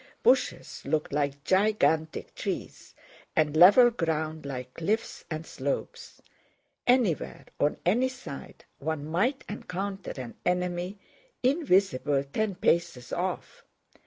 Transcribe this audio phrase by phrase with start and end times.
[0.23, 2.95] Bushes looked like gigantic trees
[3.35, 6.23] and level ground like cliffs and slopes.
[6.87, 10.97] Anywhere, on any side, one might encounter an enemy
[11.43, 13.63] invisible ten paces off.